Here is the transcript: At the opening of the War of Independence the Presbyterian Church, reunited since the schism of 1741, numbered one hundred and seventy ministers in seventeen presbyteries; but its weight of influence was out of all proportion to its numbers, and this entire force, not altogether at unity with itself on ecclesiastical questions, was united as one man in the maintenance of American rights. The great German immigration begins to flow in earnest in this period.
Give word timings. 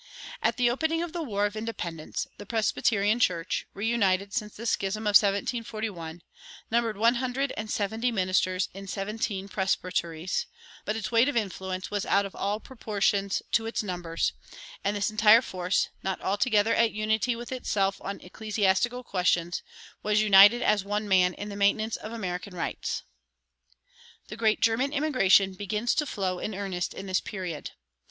At 0.41 0.57
the 0.57 0.67
opening 0.71 1.03
of 1.03 1.13
the 1.13 1.21
War 1.21 1.45
of 1.45 1.55
Independence 1.55 2.25
the 2.39 2.45
Presbyterian 2.47 3.19
Church, 3.19 3.67
reunited 3.75 4.33
since 4.33 4.55
the 4.55 4.65
schism 4.65 5.03
of 5.03 5.09
1741, 5.13 6.23
numbered 6.71 6.97
one 6.97 7.13
hundred 7.21 7.53
and 7.55 7.69
seventy 7.69 8.11
ministers 8.11 8.67
in 8.73 8.87
seventeen 8.87 9.47
presbyteries; 9.47 10.47
but 10.85 10.95
its 10.95 11.11
weight 11.11 11.29
of 11.29 11.37
influence 11.37 11.91
was 11.91 12.07
out 12.07 12.25
of 12.25 12.35
all 12.35 12.59
proportion 12.59 13.29
to 13.51 13.67
its 13.67 13.83
numbers, 13.83 14.33
and 14.83 14.95
this 14.97 15.11
entire 15.11 15.39
force, 15.39 15.89
not 16.01 16.19
altogether 16.21 16.73
at 16.73 16.91
unity 16.93 17.35
with 17.35 17.51
itself 17.51 18.01
on 18.03 18.19
ecclesiastical 18.21 19.03
questions, 19.03 19.61
was 20.01 20.19
united 20.19 20.63
as 20.63 20.83
one 20.83 21.07
man 21.07 21.35
in 21.35 21.49
the 21.49 21.55
maintenance 21.55 21.95
of 21.95 22.11
American 22.11 22.55
rights. 22.55 23.03
The 24.29 24.35
great 24.35 24.61
German 24.61 24.93
immigration 24.93 25.53
begins 25.53 25.93
to 25.93 26.07
flow 26.07 26.39
in 26.39 26.55
earnest 26.55 26.95
in 26.95 27.05
this 27.05 27.21
period. 27.21 27.73